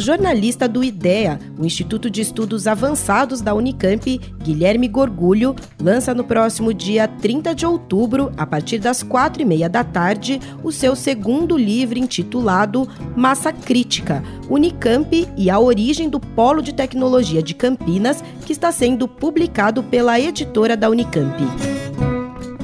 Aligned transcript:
Jornalista 0.00 0.68
do 0.68 0.82
IDEA, 0.82 1.38
o 1.58 1.64
Instituto 1.64 2.10
de 2.10 2.20
Estudos 2.20 2.66
Avançados 2.66 3.40
da 3.40 3.54
Unicamp, 3.54 4.18
Guilherme 4.42 4.88
Gorgulho, 4.88 5.54
lança 5.80 6.14
no 6.14 6.24
próximo 6.24 6.74
dia 6.74 7.06
30 7.06 7.54
de 7.54 7.66
outubro, 7.66 8.32
a 8.36 8.46
partir 8.46 8.78
das 8.78 9.02
quatro 9.02 9.42
e 9.42 9.44
meia 9.44 9.68
da 9.68 9.84
tarde, 9.84 10.40
o 10.64 10.72
seu 10.72 10.96
segundo 10.96 11.56
livro 11.56 11.98
intitulado 11.98 12.88
Massa 13.16 13.52
Crítica, 13.52 14.22
Unicamp 14.48 15.28
e 15.36 15.50
a 15.50 15.58
origem 15.58 16.08
do 16.08 16.18
Polo 16.18 16.62
de 16.62 16.74
Tecnologia 16.74 17.42
de 17.42 17.54
Campinas, 17.54 18.24
que 18.46 18.52
está 18.52 18.72
sendo 18.72 19.06
publicado 19.06 19.82
pela 19.82 20.18
editora 20.18 20.76
da 20.76 20.88
Unicamp. 20.88 21.79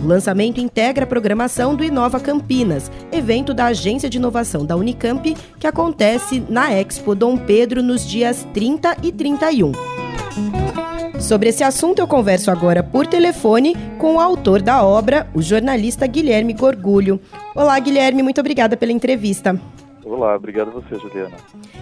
O 0.03 0.07
lançamento 0.07 0.61
integra 0.61 1.05
a 1.05 1.07
programação 1.07 1.75
do 1.75 1.83
Inova 1.83 2.21
Campinas, 2.21 2.91
evento 3.11 3.55
da 3.55 3.67
Agência 3.67 4.09
de 4.09 4.19
Inovação 4.19 4.65
da 4.65 4.77
Unicamp, 4.77 5.35
que 5.59 5.67
acontece 5.67 6.43
na 6.49 6.73
Expo 6.73 7.15
Dom 7.15 7.37
Pedro 7.37 7.83
nos 7.83 8.07
dias 8.07 8.47
30 8.53 8.99
e 9.03 9.11
31. 9.11 9.73
Sobre 11.19 11.49
esse 11.49 11.65
assunto, 11.65 11.99
eu 11.99 12.07
converso 12.07 12.51
agora 12.51 12.83
por 12.83 13.07
telefone 13.07 13.75
com 13.99 14.17
o 14.17 14.21
autor 14.21 14.61
da 14.61 14.85
obra, 14.85 15.27
o 15.35 15.41
jornalista 15.41 16.07
Guilherme 16.07 16.53
Gorgulho. 16.53 17.19
Olá, 17.55 17.79
Guilherme, 17.79 18.23
muito 18.23 18.41
obrigada 18.41 18.77
pela 18.77 18.93
entrevista. 18.93 19.59
Olá, 20.05 20.37
obrigado 20.37 20.69
a 20.69 20.71
você, 20.73 20.95
Juliana. 21.01 21.37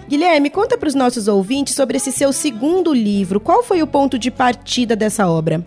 Guilherme, 0.07 0.49
conta 0.49 0.77
para 0.77 0.87
os 0.87 0.95
nossos 0.95 1.27
ouvintes 1.27 1.75
sobre 1.75 1.97
esse 1.97 2.11
seu 2.11 2.33
segundo 2.33 2.91
livro. 2.91 3.39
Qual 3.39 3.61
foi 3.61 3.83
o 3.83 3.87
ponto 3.87 4.17
de 4.17 4.31
partida 4.31 4.95
dessa 4.95 5.29
obra? 5.29 5.63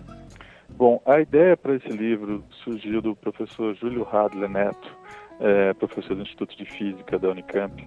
Bom, 0.79 1.01
a 1.05 1.19
ideia 1.19 1.57
para 1.57 1.75
esse 1.75 1.89
livro 1.89 2.41
surgiu 2.63 3.01
do 3.01 3.13
professor 3.13 3.75
Júlio 3.75 4.01
Radler 4.01 4.49
Neto, 4.49 4.97
é, 5.37 5.73
professor 5.73 6.15
do 6.15 6.21
Instituto 6.21 6.55
de 6.55 6.63
Física 6.63 7.19
da 7.19 7.27
Unicamp, 7.27 7.85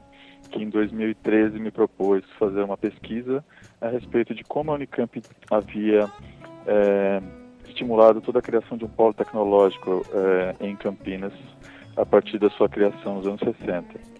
que 0.50 0.62
em 0.62 0.68
2013 0.68 1.58
me 1.58 1.70
propôs 1.70 2.22
fazer 2.38 2.62
uma 2.62 2.76
pesquisa 2.76 3.42
a 3.80 3.88
respeito 3.88 4.34
de 4.34 4.44
como 4.44 4.72
a 4.72 4.74
Unicamp 4.74 5.22
havia 5.50 6.06
é, 6.66 7.22
estimulado 7.66 8.20
toda 8.20 8.40
a 8.40 8.42
criação 8.42 8.76
de 8.76 8.84
um 8.84 8.90
polo 8.90 9.14
tecnológico 9.14 10.04
é, 10.12 10.66
em 10.66 10.76
Campinas 10.76 11.32
a 11.96 12.04
partir 12.04 12.38
da 12.38 12.50
sua 12.50 12.68
criação 12.68 13.14
nos 13.14 13.26
anos 13.26 13.40
60. 13.40 14.11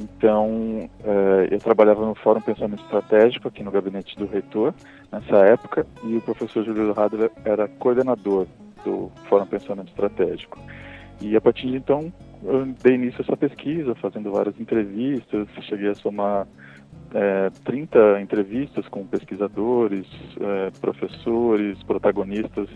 Então, 0.00 0.88
eh, 1.02 1.48
eu 1.50 1.58
trabalhava 1.58 2.06
no 2.06 2.14
Fórum 2.14 2.40
Pensamento 2.40 2.82
Estratégico, 2.84 3.48
aqui 3.48 3.64
no 3.64 3.70
gabinete 3.72 4.16
do 4.16 4.26
reitor, 4.26 4.72
nessa 5.10 5.38
época, 5.38 5.84
e 6.04 6.16
o 6.16 6.20
professor 6.20 6.64
Júlio 6.64 6.92
Radler 6.92 7.32
era 7.44 7.66
coordenador 7.66 8.46
do 8.84 9.10
Fórum 9.28 9.46
Pensamento 9.46 9.88
Estratégico. 9.88 10.56
E 11.20 11.36
a 11.36 11.40
partir 11.40 11.66
de 11.66 11.76
então, 11.76 12.12
eu 12.44 12.64
dei 12.80 12.94
início 12.94 13.20
a 13.20 13.22
essa 13.24 13.36
pesquisa, 13.36 13.92
fazendo 13.96 14.30
várias 14.30 14.58
entrevistas, 14.60 15.48
cheguei 15.62 15.88
a 15.88 15.94
somar 15.96 16.46
é, 17.12 17.50
30 17.64 18.20
entrevistas 18.20 18.86
com 18.86 19.04
pesquisadores, 19.04 20.06
é, 20.40 20.70
professores, 20.80 21.82
protagonistas 21.82 22.68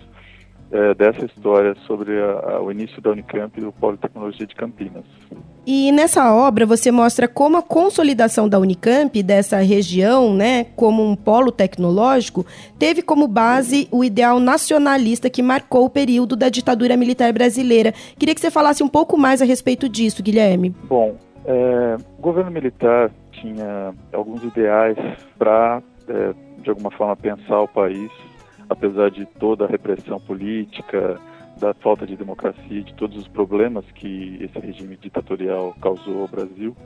é, 0.72 0.94
dessa 0.94 1.24
história 1.26 1.76
sobre 1.86 2.18
a, 2.18 2.54
a, 2.54 2.62
o 2.62 2.72
início 2.72 3.00
da 3.02 3.10
Unicamp 3.10 3.56
e 3.56 3.60
do 3.60 3.70
Polo 3.72 3.94
de 3.94 4.00
Tecnologia 4.00 4.46
de 4.46 4.54
Campinas. 4.54 5.04
E 5.66 5.92
nessa 5.92 6.34
obra 6.34 6.66
você 6.66 6.90
mostra 6.90 7.28
como 7.28 7.56
a 7.58 7.62
consolidação 7.62 8.48
da 8.48 8.58
Unicamp, 8.58 9.22
dessa 9.22 9.58
região, 9.58 10.34
né, 10.34 10.64
como 10.74 11.06
um 11.06 11.14
polo 11.14 11.52
tecnológico, 11.52 12.44
teve 12.78 13.02
como 13.02 13.28
base 13.28 13.86
o 13.92 14.02
ideal 14.02 14.40
nacionalista 14.40 15.30
que 15.30 15.42
marcou 15.42 15.84
o 15.84 15.90
período 15.90 16.34
da 16.34 16.48
ditadura 16.48 16.96
militar 16.96 17.32
brasileira. 17.32 17.92
Queria 18.18 18.34
que 18.34 18.40
você 18.40 18.50
falasse 18.50 18.82
um 18.82 18.88
pouco 18.88 19.16
mais 19.16 19.40
a 19.42 19.44
respeito 19.44 19.88
disso, 19.88 20.22
Guilherme. 20.22 20.74
Bom, 20.88 21.14
é, 21.44 21.96
o 22.18 22.22
governo 22.22 22.50
militar 22.50 23.10
tinha 23.30 23.94
alguns 24.12 24.42
ideais 24.42 24.96
para, 25.38 25.82
é, 26.08 26.32
de 26.62 26.70
alguma 26.70 26.90
forma, 26.90 27.14
pensar 27.14 27.60
o 27.60 27.68
país 27.68 28.10
apesar 28.72 29.10
de 29.10 29.26
toda 29.26 29.64
a 29.64 29.68
repressão 29.68 30.20
política, 30.20 31.20
da 31.58 31.74
falta 31.74 32.06
de 32.06 32.16
democracia, 32.16 32.82
de 32.82 32.94
todos 32.94 33.16
os 33.16 33.28
problemas 33.28 33.84
que 33.92 34.38
esse 34.40 34.58
regime 34.58 34.96
ditatorial 34.96 35.74
causou 35.80 36.22
ao 36.22 36.28
Brasil, 36.28 36.76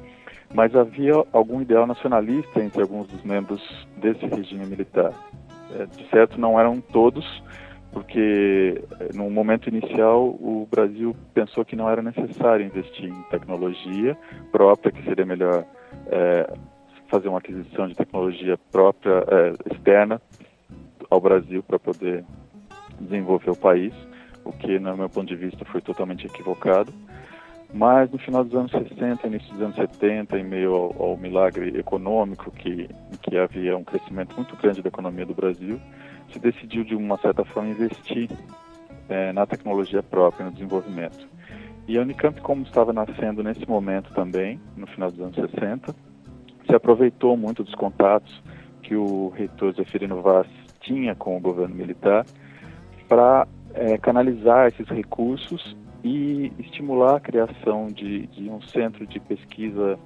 mas 0.54 0.74
havia 0.74 1.14
algum 1.32 1.60
ideal 1.60 1.86
nacionalista 1.86 2.62
entre 2.62 2.82
alguns 2.82 3.08
dos 3.08 3.22
membros 3.22 3.60
desse 3.96 4.26
regime 4.26 4.66
militar. 4.66 5.12
É, 5.74 5.86
de 5.86 6.08
certo, 6.10 6.40
não 6.40 6.58
eram 6.58 6.80
todos, 6.80 7.24
porque 7.92 8.82
é, 9.00 9.16
no 9.16 9.30
momento 9.30 9.68
inicial 9.68 10.26
o 10.26 10.68
Brasil 10.70 11.16
pensou 11.32 11.64
que 11.64 11.74
não 11.74 11.88
era 11.88 12.02
necessário 12.02 12.66
investir 12.66 13.08
em 13.08 13.22
tecnologia 13.30 14.16
própria, 14.52 14.92
que 14.92 15.02
seria 15.04 15.24
melhor 15.24 15.64
é, 16.08 16.52
fazer 17.08 17.28
uma 17.28 17.38
aquisição 17.38 17.88
de 17.88 17.94
tecnologia 17.94 18.58
própria 18.70 19.24
é, 19.28 19.74
externa 19.74 20.20
ao 21.10 21.20
Brasil 21.20 21.62
para 21.62 21.78
poder 21.78 22.24
desenvolver 23.00 23.50
o 23.50 23.56
país, 23.56 23.92
o 24.44 24.52
que, 24.52 24.78
no 24.78 24.96
meu 24.96 25.08
ponto 25.08 25.26
de 25.26 25.36
vista, 25.36 25.64
foi 25.64 25.80
totalmente 25.80 26.26
equivocado. 26.26 26.92
Mas 27.74 28.10
no 28.10 28.18
final 28.18 28.44
dos 28.44 28.54
anos 28.54 28.70
60, 28.70 29.26
início 29.26 29.52
dos 29.52 29.62
anos 29.62 29.76
70, 29.76 30.38
em 30.38 30.44
meio 30.44 30.72
ao, 30.72 31.02
ao 31.02 31.16
milagre 31.16 31.78
econômico, 31.78 32.50
que, 32.50 32.88
que 33.22 33.36
havia 33.36 33.76
um 33.76 33.84
crescimento 33.84 34.36
muito 34.36 34.56
grande 34.56 34.82
da 34.82 34.88
economia 34.88 35.26
do 35.26 35.34
Brasil, 35.34 35.80
se 36.32 36.38
decidiu, 36.38 36.84
de 36.84 36.94
uma 36.94 37.18
certa 37.18 37.44
forma, 37.44 37.70
investir 37.70 38.30
é, 39.08 39.32
na 39.32 39.46
tecnologia 39.46 40.02
própria, 40.02 40.46
no 40.46 40.52
desenvolvimento. 40.52 41.26
E 41.88 41.98
a 41.98 42.02
Unicamp, 42.02 42.40
como 42.40 42.62
estava 42.62 42.92
nascendo 42.92 43.42
nesse 43.42 43.68
momento 43.68 44.12
também, 44.12 44.60
no 44.76 44.86
final 44.86 45.10
dos 45.10 45.20
anos 45.20 45.36
60, 45.36 45.94
se 46.66 46.74
aproveitou 46.74 47.36
muito 47.36 47.62
dos 47.62 47.74
contatos 47.74 48.42
que 48.82 48.96
o 48.96 49.28
reitor 49.30 49.72
Zefirino 49.74 50.20
Vaz 50.20 50.46
tinha 50.86 51.14
com 51.14 51.36
o 51.36 51.40
governo 51.40 51.74
militar 51.74 52.24
para 53.08 53.46
é, 53.74 53.98
canalizar 53.98 54.68
esses 54.68 54.88
recursos 54.88 55.76
e 56.02 56.52
estimular 56.58 57.16
a 57.16 57.20
criação 57.20 57.88
de, 57.88 58.26
de 58.28 58.48
um 58.48 58.60
centro 58.60 59.06
de 59.06 59.18
pesquisa 59.18 59.98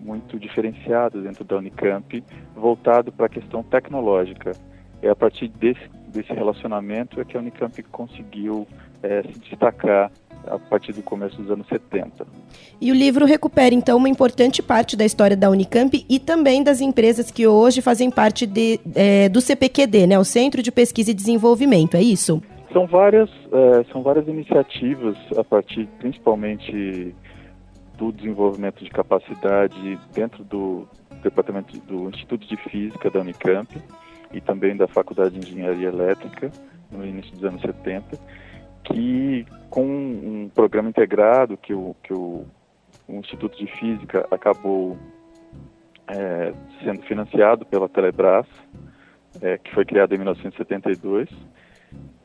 muito 0.00 0.38
diferenciado 0.38 1.22
dentro 1.22 1.44
da 1.44 1.56
Unicamp, 1.56 2.24
voltado 2.54 3.12
para 3.12 3.26
a 3.26 3.28
questão 3.28 3.62
tecnológica. 3.62 4.52
É 5.00 5.08
a 5.08 5.14
partir 5.14 5.48
desse, 5.48 5.88
desse 6.08 6.32
relacionamento 6.32 7.20
é 7.20 7.24
que 7.24 7.36
a 7.36 7.40
Unicamp 7.40 7.80
conseguiu 7.84 8.66
é, 9.02 9.22
se 9.22 9.38
destacar 9.40 10.10
a 10.46 10.58
partir 10.58 10.92
do 10.92 11.02
começo 11.02 11.36
dos 11.40 11.50
anos 11.50 11.66
70. 11.68 12.26
E 12.80 12.90
o 12.90 12.94
livro 12.94 13.24
recupera, 13.24 13.74
então, 13.74 13.96
uma 13.96 14.08
importante 14.08 14.62
parte 14.62 14.96
da 14.96 15.04
história 15.04 15.36
da 15.36 15.50
Unicamp 15.50 16.04
e 16.08 16.18
também 16.18 16.62
das 16.62 16.80
empresas 16.80 17.30
que 17.30 17.46
hoje 17.46 17.80
fazem 17.80 18.10
parte 18.10 18.46
de, 18.46 18.80
é, 18.94 19.28
do 19.28 19.40
CPQD, 19.40 20.06
né, 20.06 20.18
o 20.18 20.24
Centro 20.24 20.62
de 20.62 20.72
Pesquisa 20.72 21.10
e 21.10 21.14
Desenvolvimento, 21.14 21.96
é 21.96 22.02
isso? 22.02 22.42
São 22.72 22.86
várias, 22.86 23.30
é, 23.52 23.84
são 23.92 24.02
várias 24.02 24.26
iniciativas, 24.26 25.16
a 25.36 25.44
partir 25.44 25.86
principalmente 25.98 27.14
do 27.98 28.10
desenvolvimento 28.10 28.82
de 28.82 28.90
capacidade 28.90 29.98
dentro 30.12 30.42
do 30.44 30.88
departamento 31.22 31.78
do 31.80 32.08
Instituto 32.08 32.46
de 32.48 32.56
Física 32.68 33.10
da 33.10 33.20
Unicamp 33.20 33.68
e 34.32 34.40
também 34.40 34.76
da 34.76 34.88
Faculdade 34.88 35.38
de 35.38 35.52
Engenharia 35.52 35.88
Elétrica 35.88 36.50
no 36.90 37.06
início 37.06 37.32
dos 37.32 37.44
anos 37.44 37.60
70 37.60 38.18
que 38.84 39.46
com 39.70 39.84
um 39.84 40.50
programa 40.54 40.88
integrado 40.88 41.56
que 41.56 41.72
o, 41.72 41.96
que 42.02 42.12
o, 42.12 42.44
o 43.08 43.14
Instituto 43.14 43.56
de 43.56 43.66
Física 43.78 44.26
acabou 44.30 44.98
é, 46.08 46.52
sendo 46.82 47.02
financiado 47.02 47.64
pela 47.64 47.88
Telebrás, 47.88 48.46
é, 49.40 49.58
que 49.58 49.72
foi 49.74 49.84
criado 49.84 50.14
em 50.14 50.18
1972, 50.18 51.28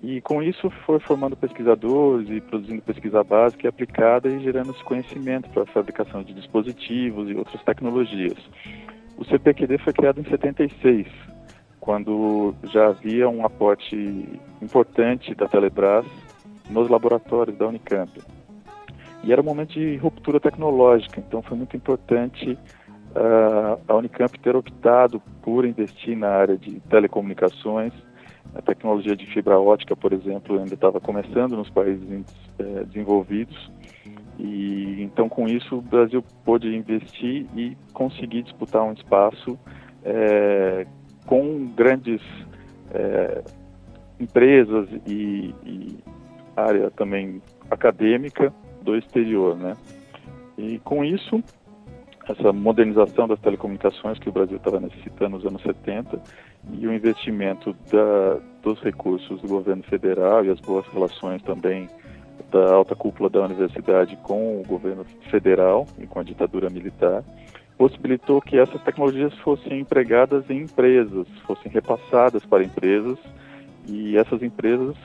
e 0.01 0.21
com 0.21 0.43
isso 0.43 0.69
foi 0.85 0.99
formando 0.99 1.35
pesquisadores 1.35 2.29
e 2.29 2.39
produzindo 2.39 2.81
pesquisa 2.81 3.23
básica 3.23 3.65
e 3.65 3.69
aplicada 3.69 4.29
e 4.29 4.39
gerando 4.39 4.71
esse 4.71 4.83
conhecimento 4.83 5.49
para 5.49 5.63
a 5.63 5.67
fabricação 5.67 6.23
de 6.23 6.33
dispositivos 6.33 7.29
e 7.29 7.33
outras 7.33 7.61
tecnologias. 7.63 8.37
O 9.17 9.25
CPQD 9.25 9.79
foi 9.79 9.93
criado 9.93 10.19
em 10.19 10.25
76, 10.25 11.07
quando 11.79 12.53
já 12.65 12.87
havia 12.87 13.27
um 13.27 13.45
aporte 13.45 13.95
importante 14.61 15.33
da 15.33 15.47
Telebrás 15.47 16.05
nos 16.69 16.89
laboratórios 16.89 17.57
da 17.57 17.67
Unicamp. 17.67 18.11
E 19.23 19.31
era 19.31 19.41
um 19.41 19.45
momento 19.45 19.73
de 19.73 19.97
ruptura 19.97 20.39
tecnológica, 20.39 21.19
então 21.19 21.41
foi 21.41 21.57
muito 21.57 21.75
importante 21.75 22.51
uh, 22.51 23.79
a 23.87 23.95
Unicamp 23.95 24.37
ter 24.39 24.55
optado 24.55 25.21
por 25.41 25.65
investir 25.65 26.17
na 26.17 26.29
área 26.29 26.57
de 26.57 26.79
telecomunicações. 26.81 27.93
A 28.55 28.61
tecnologia 28.61 29.15
de 29.15 29.25
fibra 29.27 29.59
ótica, 29.59 29.95
por 29.95 30.13
exemplo, 30.13 30.57
ainda 30.57 30.73
estava 30.73 30.99
começando 30.99 31.57
nos 31.57 31.69
países 31.69 32.07
eh, 32.57 32.85
desenvolvidos 32.85 33.69
E 34.39 35.01
então 35.01 35.27
com 35.27 35.47
isso 35.47 35.77
o 35.77 35.81
Brasil 35.81 36.23
pôde 36.45 36.73
investir 36.73 37.45
e 37.55 37.75
conseguir 37.93 38.43
disputar 38.43 38.83
um 38.83 38.93
espaço 38.93 39.59
é, 40.03 40.87
com 41.25 41.67
grandes 41.75 42.21
é, 42.91 43.43
empresas 44.19 44.87
e, 45.05 45.53
e, 45.65 45.97
área 46.57 46.91
também 46.91 47.41
acadêmica 47.69 48.53
do 48.81 48.95
exterior, 48.95 49.55
né? 49.55 49.75
E 50.57 50.79
com 50.79 51.03
isso 51.03 51.43
essa 52.27 52.51
modernização 52.51 53.27
das 53.27 53.39
telecomunicações 53.39 54.19
que 54.19 54.27
o 54.27 54.31
Brasil 54.31 54.57
estava 54.57 54.79
necessitando 54.79 55.37
nos 55.37 55.45
anos 55.45 55.61
70 55.61 56.19
e 56.73 56.85
o 56.85 56.93
investimento 56.93 57.73
da, 57.89 58.39
dos 58.61 58.81
recursos 58.81 59.41
do 59.41 59.47
governo 59.47 59.83
federal 59.83 60.43
e 60.43 60.49
as 60.49 60.59
boas 60.59 60.85
relações 60.87 61.41
também 61.43 61.87
da 62.51 62.73
alta 62.73 62.95
cúpula 62.95 63.29
da 63.29 63.45
universidade 63.45 64.17
com 64.23 64.59
o 64.59 64.63
governo 64.65 65.05
federal 65.29 65.87
e 65.97 66.05
com 66.05 66.19
a 66.19 66.23
ditadura 66.23 66.69
militar, 66.69 67.23
possibilitou 67.77 68.41
que 68.41 68.57
essas 68.57 68.81
tecnologias 68.83 69.33
fossem 69.39 69.79
empregadas 69.79 70.49
em 70.49 70.63
empresas, 70.63 71.27
fossem 71.45 71.71
repassadas 71.71 72.43
para 72.45 72.63
empresas 72.63 73.17
e 73.87 74.17
essas 74.17 74.41
empresas 74.41 74.95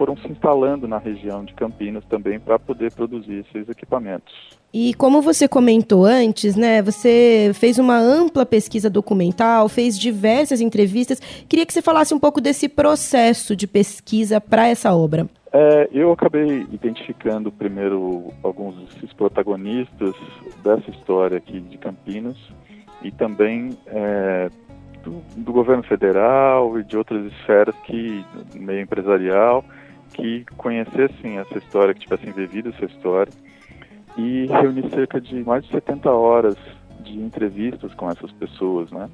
foram 0.00 0.16
se 0.16 0.26
instalando 0.28 0.88
na 0.88 0.96
região 0.96 1.44
de 1.44 1.52
Campinas 1.52 2.02
também 2.06 2.40
para 2.40 2.58
poder 2.58 2.90
produzir 2.90 3.44
esses 3.44 3.68
equipamentos. 3.68 4.32
E 4.72 4.94
como 4.94 5.20
você 5.20 5.46
comentou 5.46 6.06
antes, 6.06 6.56
né, 6.56 6.80
você 6.80 7.50
fez 7.52 7.78
uma 7.78 7.98
ampla 7.98 8.46
pesquisa 8.46 8.88
documental, 8.88 9.68
fez 9.68 9.98
diversas 9.98 10.62
entrevistas. 10.62 11.20
Queria 11.46 11.66
que 11.66 11.72
você 11.74 11.82
falasse 11.82 12.14
um 12.14 12.18
pouco 12.18 12.40
desse 12.40 12.66
processo 12.66 13.54
de 13.54 13.66
pesquisa 13.66 14.40
para 14.40 14.68
essa 14.68 14.90
obra. 14.94 15.28
É, 15.52 15.90
eu 15.92 16.10
acabei 16.12 16.66
identificando 16.72 17.52
primeiro 17.52 18.32
alguns 18.42 18.76
desses 18.76 19.12
protagonistas 19.12 20.14
dessa 20.64 20.90
história 20.92 21.36
aqui 21.36 21.60
de 21.60 21.76
Campinas 21.76 22.38
e 23.02 23.10
também 23.10 23.76
é, 23.86 24.48
do, 25.04 25.20
do, 25.36 25.52
governo 25.52 25.82
federal 25.82 26.78
e 26.78 26.84
de 26.84 26.96
outras 26.96 27.30
esferas 27.32 27.74
que 27.84 28.24
meio 28.54 28.80
empresarial 28.80 29.62
que 30.20 30.44
conhecessem 30.56 31.38
essa 31.38 31.58
história, 31.58 31.94
que 31.94 32.00
tivessem 32.00 32.32
vivido 32.32 32.68
essa 32.68 32.84
história 32.84 33.32
e 34.16 34.46
reuni 34.46 34.88
cerca 34.90 35.20
de 35.20 35.42
mais 35.44 35.64
de 35.64 35.70
70 35.70 36.10
horas 36.10 36.56
de 37.00 37.18
entrevistas 37.18 37.94
com 37.94 38.10
essas 38.10 38.30
pessoas, 38.32 38.90
né? 38.90 39.08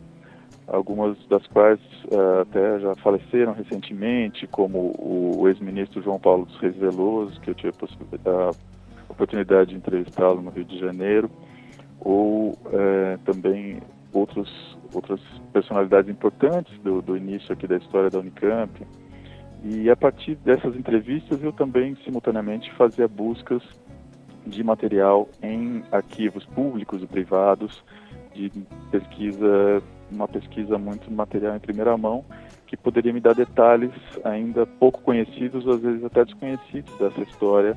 algumas 0.66 1.16
das 1.28 1.46
quais 1.46 1.80
uh, 2.06 2.40
até 2.42 2.80
já 2.80 2.94
faleceram 2.96 3.52
recentemente, 3.52 4.46
como 4.48 4.94
o 4.98 5.48
ex-ministro 5.48 6.02
João 6.02 6.18
Paulo 6.18 6.44
dos 6.46 6.58
Reis 6.58 6.74
Veloso, 6.76 7.40
que 7.40 7.50
eu 7.50 7.54
tive 7.54 7.72
a 8.26 8.50
oportunidade 9.08 9.70
de 9.70 9.76
entrevistá-lo 9.76 10.42
no 10.42 10.50
Rio 10.50 10.64
de 10.64 10.78
Janeiro, 10.78 11.30
ou 12.00 12.50
uh, 12.50 13.18
também 13.24 13.80
outros, 14.12 14.76
outras 14.92 15.20
personalidades 15.52 16.10
importantes 16.10 16.76
do, 16.80 17.00
do 17.00 17.16
início 17.16 17.52
aqui 17.52 17.66
da 17.66 17.76
história 17.76 18.10
da 18.10 18.18
Unicamp. 18.18 18.84
E 19.68 19.90
a 19.90 19.96
partir 19.96 20.36
dessas 20.36 20.76
entrevistas 20.76 21.42
eu 21.42 21.52
também 21.52 21.96
simultaneamente 22.04 22.72
fazia 22.74 23.08
buscas 23.08 23.60
de 24.46 24.62
material 24.62 25.28
em 25.42 25.82
arquivos 25.90 26.46
públicos 26.46 27.02
e 27.02 27.06
privados, 27.06 27.82
de 28.32 28.52
pesquisa 28.92 29.82
uma 30.12 30.28
pesquisa 30.28 30.78
muito 30.78 31.10
material 31.10 31.56
em 31.56 31.58
primeira 31.58 31.98
mão, 31.98 32.24
que 32.68 32.76
poderia 32.76 33.12
me 33.12 33.18
dar 33.18 33.34
detalhes 33.34 33.90
ainda 34.22 34.64
pouco 34.64 35.02
conhecidos, 35.02 35.66
às 35.66 35.80
vezes 35.80 36.04
até 36.04 36.24
desconhecidos 36.24 36.96
dessa 36.96 37.22
história, 37.22 37.76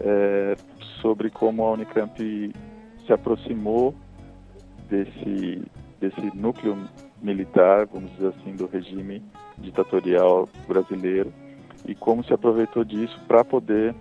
é, 0.00 0.54
sobre 1.00 1.30
como 1.30 1.64
a 1.64 1.72
Unicamp 1.72 2.52
se 3.06 3.12
aproximou 3.12 3.94
desse, 4.90 5.62
desse 5.98 6.36
núcleo 6.36 6.76
militar, 7.22 7.86
vamos 7.86 8.10
dizer 8.12 8.34
assim, 8.38 8.54
do 8.54 8.66
regime 8.66 9.22
ditatorial 9.58 10.48
brasileiro 10.66 11.32
e 11.86 11.94
como 11.94 12.24
se 12.24 12.32
aproveitou 12.32 12.84
disso 12.84 13.18
para 13.26 13.44
poder 13.44 13.94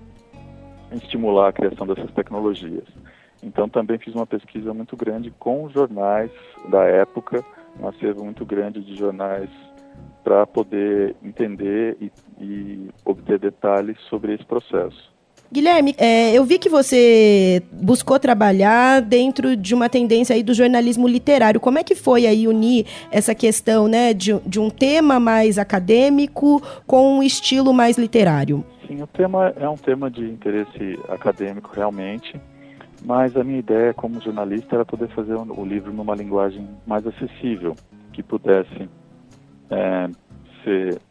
estimular 0.91 1.49
a 1.49 1.53
criação 1.53 1.87
dessas 1.87 2.11
tecnologias. 2.11 2.87
Então 3.41 3.67
também 3.67 3.97
fiz 3.97 4.13
uma 4.13 4.27
pesquisa 4.27 4.73
muito 4.73 4.95
grande 4.95 5.31
com 5.31 5.69
jornais 5.69 6.31
da 6.69 6.83
época, 6.83 7.43
um 7.79 7.87
acervo 7.87 8.23
muito 8.23 8.45
grande 8.45 8.83
de 8.83 8.95
jornais 8.95 9.49
para 10.23 10.45
poder 10.45 11.15
entender 11.23 11.97
e, 11.99 12.11
e, 12.39 12.89
obter 13.03 13.39
detalhes 13.39 13.99
sobre 14.01 14.33
esse 14.33 14.45
processo. 14.45 15.11
Guilherme, 15.51 15.93
é, 15.97 16.33
eu 16.33 16.45
vi 16.45 16.57
que 16.57 16.69
você 16.69 17.61
buscou 17.71 18.17
trabalhar 18.17 19.01
dentro 19.01 19.57
de 19.57 19.75
uma 19.75 19.89
tendência 19.89 20.35
aí 20.35 20.43
do 20.43 20.53
jornalismo 20.53 21.07
literário. 21.07 21.59
Como 21.59 21.77
é 21.77 21.83
que 21.83 21.93
foi 21.93 22.25
aí 22.25 22.47
unir 22.47 22.85
essa 23.11 23.35
questão 23.35 23.87
né, 23.87 24.13
de, 24.13 24.39
de 24.45 24.59
um 24.59 24.69
tema 24.69 25.19
mais 25.19 25.57
acadêmico 25.57 26.61
com 26.87 27.17
um 27.17 27.23
estilo 27.23 27.73
mais 27.73 27.97
literário? 27.97 28.63
Sim, 28.87 29.01
o 29.01 29.07
tema 29.07 29.53
é 29.57 29.67
um 29.67 29.77
tema 29.77 30.09
de 30.09 30.23
interesse 30.23 30.97
acadêmico 31.09 31.71
realmente 31.73 32.39
mas 33.03 33.35
a 33.35 33.43
minha 33.43 33.59
ideia 33.59 33.93
como 33.93 34.21
jornalista 34.21 34.75
era 34.75 34.85
poder 34.85 35.09
fazer 35.09 35.35
o 35.35 35.65
livro 35.65 35.91
numa 35.91 36.15
linguagem 36.15 36.67
mais 36.85 37.05
acessível, 37.05 37.75
que 38.13 38.21
pudesse 38.21 38.89
é, 39.69 40.09
ser 40.63 41.01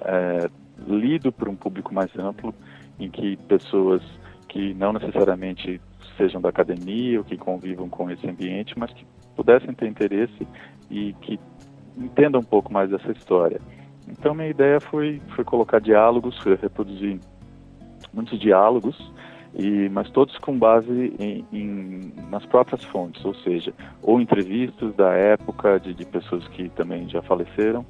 é, 0.00 0.50
lido 0.86 1.30
por 1.30 1.48
um 1.48 1.54
público 1.54 1.94
mais 1.94 2.10
amplo, 2.18 2.52
em 3.00 3.10
que 3.10 3.36
pessoas 3.48 4.02
que 4.48 4.74
não 4.74 4.92
necessariamente 4.92 5.80
sejam 6.16 6.40
da 6.40 6.50
academia 6.50 7.18
ou 7.18 7.24
que 7.24 7.36
convivam 7.36 7.88
com 7.88 8.10
esse 8.10 8.28
ambiente, 8.28 8.78
mas 8.78 8.92
que 8.92 9.06
pudessem 9.34 9.72
ter 9.72 9.88
interesse 9.88 10.46
e 10.90 11.14
que 11.22 11.40
entendam 11.96 12.40
um 12.40 12.44
pouco 12.44 12.72
mais 12.72 12.90
dessa 12.90 13.10
história. 13.12 13.60
Então 14.08 14.34
minha 14.34 14.48
ideia 14.48 14.80
foi, 14.80 15.20
foi 15.34 15.44
colocar 15.44 15.80
diálogos, 15.80 16.36
foi 16.38 16.56
reproduzir 16.56 17.18
muitos 18.12 18.38
diálogos 18.38 19.12
e, 19.54 19.88
mas 19.88 20.10
todos 20.10 20.36
com 20.38 20.56
base 20.58 21.14
em, 21.18 21.44
em, 21.52 22.12
nas 22.30 22.44
próprias 22.46 22.84
fontes, 22.84 23.24
ou 23.24 23.34
seja, 23.34 23.72
ou 24.02 24.20
entrevistas 24.20 24.94
da 24.94 25.12
época 25.12 25.78
de, 25.80 25.94
de, 25.94 26.04
pessoas 26.04 26.46
que 26.48 26.68
também 26.70 27.08
já 27.08 27.22
faleceram, 27.22 27.84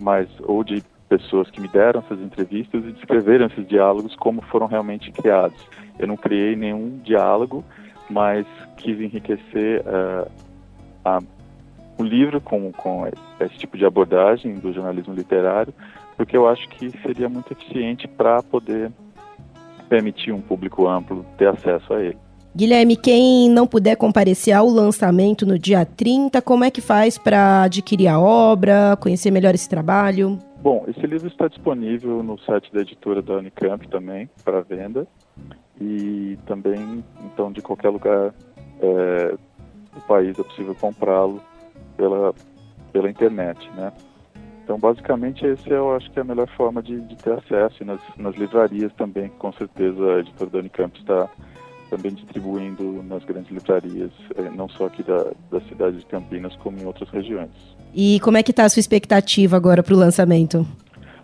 mas 0.00 0.28
ou 0.40 0.62
de 0.62 0.82
pessoas 1.08 1.50
que 1.50 1.60
me 1.60 1.68
deram 1.68 2.00
essas 2.00 2.20
entrevistas 2.20 2.84
e 2.84 2.92
descreveram 2.92 3.46
esses 3.46 3.66
diálogos 3.66 4.14
como 4.16 4.42
foram 4.42 4.66
realmente 4.66 5.10
criados. 5.10 5.58
Eu 5.98 6.06
não 6.06 6.16
criei 6.16 6.54
nenhum 6.54 6.98
diálogo, 6.98 7.64
mas 8.10 8.46
quis 8.76 9.00
enriquecer 9.00 9.80
uh, 9.80 10.30
a, 11.04 11.20
o 11.98 12.02
livro 12.02 12.40
com, 12.40 12.70
com 12.72 13.06
esse 13.40 13.54
tipo 13.56 13.76
de 13.76 13.84
abordagem 13.84 14.54
do 14.54 14.72
jornalismo 14.72 15.14
literário, 15.14 15.72
porque 16.16 16.36
eu 16.36 16.48
acho 16.48 16.68
que 16.68 16.90
seria 17.02 17.28
muito 17.28 17.52
eficiente 17.52 18.06
para 18.06 18.42
poder 18.42 18.92
permitir 19.88 20.32
um 20.32 20.40
público 20.40 20.86
amplo 20.86 21.24
ter 21.36 21.48
acesso 21.48 21.94
a 21.94 22.02
ele. 22.02 22.18
Guilherme, 22.54 22.96
quem 22.96 23.48
não 23.48 23.66
puder 23.66 23.96
comparecer 23.96 24.52
ao 24.52 24.66
lançamento 24.66 25.46
no 25.46 25.58
dia 25.58 25.84
30, 25.84 26.42
como 26.42 26.64
é 26.64 26.70
que 26.70 26.80
faz 26.80 27.16
para 27.16 27.62
adquirir 27.62 28.08
a 28.08 28.18
obra, 28.18 28.96
conhecer 29.00 29.30
melhor 29.30 29.54
esse 29.54 29.68
trabalho? 29.68 30.38
Bom, 30.60 30.84
esse 30.88 31.06
livro 31.06 31.28
está 31.28 31.46
disponível 31.46 32.22
no 32.22 32.38
site 32.40 32.72
da 32.72 32.80
editora 32.80 33.22
da 33.22 33.34
Unicamp 33.34 33.86
também, 33.88 34.28
para 34.44 34.60
venda. 34.60 35.06
E 35.80 36.36
também, 36.46 37.04
então, 37.24 37.52
de 37.52 37.62
qualquer 37.62 37.90
lugar 37.90 38.34
é, 38.80 39.36
do 39.94 40.00
país 40.08 40.36
é 40.36 40.42
possível 40.42 40.74
comprá-lo 40.74 41.40
pela, 41.96 42.34
pela 42.92 43.08
internet, 43.08 43.70
né? 43.76 43.92
Então, 44.64 44.78
basicamente, 44.78 45.46
esse 45.46 45.70
eu 45.70 45.94
acho 45.94 46.10
que 46.10 46.18
é 46.18 46.22
a 46.22 46.24
melhor 46.24 46.48
forma 46.48 46.82
de, 46.82 47.00
de 47.00 47.16
ter 47.16 47.32
acesso 47.32 47.82
e 47.82 47.86
nas, 47.86 48.00
nas 48.16 48.34
livrarias 48.34 48.92
também, 48.94 49.28
com 49.38 49.52
certeza 49.52 50.16
a 50.16 50.18
editora 50.18 50.50
da 50.50 50.58
Unicamp 50.58 50.98
está 50.98 51.28
também 51.88 52.12
distribuindo 52.12 53.02
nas 53.04 53.24
grandes 53.24 53.50
livrarias, 53.50 54.10
eh, 54.36 54.50
não 54.54 54.68
só 54.68 54.86
aqui 54.86 55.02
da, 55.02 55.32
da 55.50 55.60
cidade 55.68 55.98
de 55.98 56.06
Campinas, 56.06 56.54
como 56.56 56.78
em 56.78 56.84
outras 56.84 57.08
regiões. 57.08 57.77
E 57.94 58.20
como 58.20 58.36
é 58.36 58.42
que 58.42 58.50
está 58.50 58.64
a 58.64 58.68
sua 58.68 58.80
expectativa 58.80 59.56
agora 59.56 59.82
para 59.82 59.94
o 59.94 59.98
lançamento? 59.98 60.66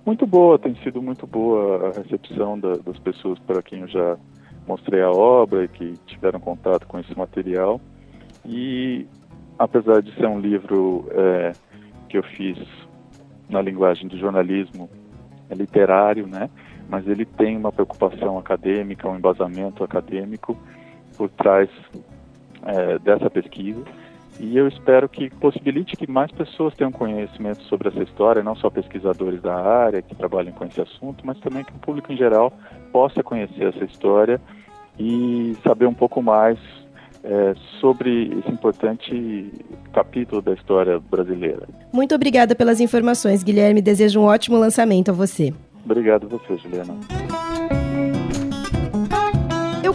Muito 0.04 0.26
boa, 0.26 0.59
tem 0.59 0.75
sido 0.83 1.00
muito 1.00 1.26
boa 1.26 1.88
a 1.88 1.92
recepção 1.99 2.59
da, 2.59 2.73
das 2.76 2.99
pessoas 2.99 3.38
para 3.40 3.62
quem 3.62 3.80
eu 3.80 3.88
já 3.88 4.16
mostrei 4.66 5.02
a 5.02 5.11
obra 5.11 5.64
e 5.64 5.68
que 5.68 5.94
tiveram 6.06 6.40
contato 6.40 6.87
com 6.87 6.99
esse 6.99 7.16
material. 7.16 7.80
E 8.44 9.06
apesar 9.59 10.02
de 10.02 10.14
ser 10.14 10.26
um 10.26 10.38
livro 10.38 11.09
é, 11.11 11.52
que 12.09 12.18
eu 12.18 12.23
fiz 12.23 12.59
na 13.49 13.62
linguagem 13.62 14.09
do 14.09 14.18
jornalismo 14.18 14.88
é 15.49 15.54
literário, 15.54 16.26
né? 16.26 16.50
Mas 16.88 17.06
ele 17.06 17.25
tem 17.25 17.56
uma 17.56 17.73
preocupação 17.73 18.38
acadêmica, 18.38 19.09
um 19.09 19.16
embasamento 19.16 19.83
acadêmico 19.83 20.56
por 21.16 21.30
trás 21.30 21.68
é, 22.66 22.99
dessa 22.99 23.30
pesquisa. 23.30 23.83
E 24.41 24.57
eu 24.57 24.67
espero 24.67 25.09
que 25.09 25.31
possibilite 25.31 25.97
que 25.97 26.11
mais 26.11 26.31
pessoas 26.33 26.75
tenham 26.75 26.91
conhecimento 26.91 27.62
sobre 27.64 27.88
essa 27.88 28.03
história, 28.03 28.43
não 28.43 28.57
só 28.57 28.69
pesquisadores 28.69 29.41
da 29.41 29.55
área 29.55 30.03
que 30.03 30.14
trabalham 30.14 30.53
com 30.53 30.64
esse 30.64 30.81
assunto, 30.81 31.25
mas 31.25 31.38
também 31.41 31.64
que 31.64 31.73
o 31.73 31.79
público 31.79 32.12
em 32.12 32.17
geral 32.17 32.53
possa 32.93 33.23
conhecer 33.23 33.64
essa 33.64 33.85
história 33.85 34.41
e 34.99 35.57
saber 35.62 35.87
um 35.87 35.95
pouco 35.95 36.21
mais 36.23 36.59
é, 37.23 37.55
sobre 37.81 38.38
esse 38.38 38.50
importante 38.50 39.50
capítulo 39.93 40.43
da 40.43 40.53
história 40.53 40.99
brasileira. 40.99 41.67
Muito 41.93 42.14
obrigada 42.14 42.55
pelas 42.55 42.81
informações, 42.81 43.43
Guilherme. 43.43 43.81
Desejo 43.81 44.21
um 44.21 44.25
ótimo 44.25 44.59
lançamento 44.59 45.11
a 45.11 45.14
você. 45.14 45.53
Obrigado 45.85 46.26
a 46.26 46.29
você, 46.29 46.57
Juliana. 46.59 47.24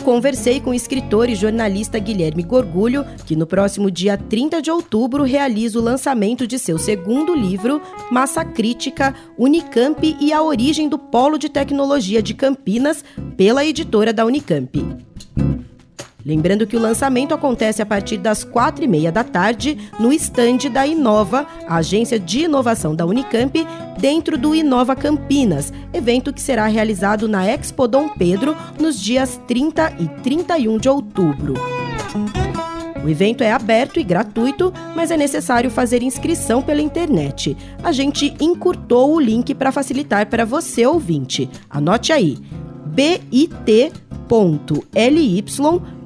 Conversei 0.10 0.60
com 0.60 0.72
o 0.72 0.74
escritor 0.74 1.30
e 1.30 1.36
jornalista 1.36 2.00
Guilherme 2.00 2.42
Gorgulho, 2.42 3.06
que 3.28 3.36
no 3.36 3.46
próximo 3.46 3.92
dia 3.92 4.18
30 4.18 4.60
de 4.60 4.72
outubro 4.72 5.24
realiza 5.24 5.78
o 5.78 5.84
lançamento 5.84 6.48
de 6.48 6.58
seu 6.58 6.80
segundo 6.80 7.36
livro, 7.36 7.80
Massa 8.10 8.44
Crítica, 8.44 9.14
Unicamp 9.38 10.18
e 10.20 10.34
a 10.34 10.42
Origem 10.42 10.90
do 10.90 10.98
Polo 10.98 11.38
de 11.38 11.48
Tecnologia 11.48 12.24
de 12.24 12.34
Campinas, 12.34 13.06
pela 13.38 13.64
editora 13.64 14.12
da 14.12 14.26
Unicamp. 14.26 14.84
Lembrando 16.26 16.68
que 16.68 16.76
o 16.76 16.80
lançamento 16.80 17.34
acontece 17.34 17.82
a 17.82 17.86
partir 17.86 18.18
das 18.18 18.44
quatro 18.44 18.84
e 18.84 18.88
meia 18.88 19.12
da 19.12 19.24
tarde 19.24 19.78
no 19.98 20.12
estande 20.12 20.68
da 20.68 20.86
Inova, 20.86 21.48
a 21.66 21.78
agência 21.78 22.20
de 22.20 22.42
inovação 22.42 22.94
da 22.94 23.06
Unicamp, 23.06 23.66
dentro 23.98 24.38
do 24.38 24.54
Inova 24.54 24.96
Campinas, 24.98 25.72
evento 25.94 26.34
que 26.34 26.42
será 26.42 26.68
realizado 26.68 27.28
na 27.28 27.48
Expo 27.48 27.88
Dom 27.88 28.10
Pedro 28.10 28.56
nos 28.78 29.00
dias 29.00 29.40
30 29.48 29.94
e 30.00 30.08
31 30.22 30.78
de 30.78 30.90
outubro. 30.90 31.54
O 33.02 33.08
evento 33.08 33.42
é 33.42 33.52
aberto 33.52 33.98
e 33.98 34.04
gratuito, 34.04 34.74
mas 34.94 35.10
é 35.12 35.16
necessário 35.16 35.72
fazer 35.72 36.04
inscrição 36.04 36.62
pela 36.62 36.82
internet. 36.82 37.56
A 37.82 37.94
gente 37.94 38.36
encurtou 38.42 39.16
o 39.16 39.20
link 39.22 39.56
para 39.56 39.72
facilitar 39.72 40.28
para 40.28 40.44
você 40.44 40.86
ouvinte. 40.86 41.50
Anote 41.70 42.12
aí: 42.12 42.38
bit.ly 42.88 43.30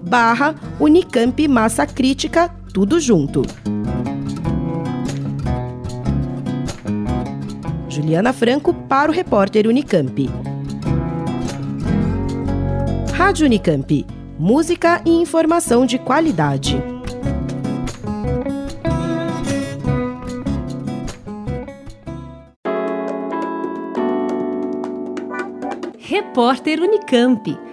barra 0.04 0.56
Unicamp 0.80 1.48
Massa 1.48 1.86
Crítica, 1.86 2.50
tudo 2.74 3.00
junto. 3.00 3.42
Juliana 7.90 8.34
Franco 8.34 8.74
para 8.74 9.12
o 9.12 9.14
repórter 9.14 9.68
Unicamp. 9.68 10.30
Rádio 13.14 13.46
Unicamp. 13.46 14.06
Música 14.38 15.02
e 15.06 15.12
informação 15.12 15.86
de 15.86 15.98
qualidade. 16.00 16.82
Repórter 26.00 26.80
Unicamp. 26.82 27.73